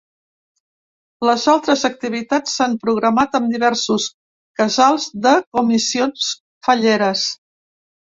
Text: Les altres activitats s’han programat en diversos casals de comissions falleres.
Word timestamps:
Les 1.29 1.41
altres 1.51 1.83
activitats 1.89 2.55
s’han 2.59 2.73
programat 2.85 3.37
en 3.39 3.45
diversos 3.55 4.07
casals 4.61 5.05
de 5.27 5.35
comissions 5.59 6.31
falleres. 6.69 7.27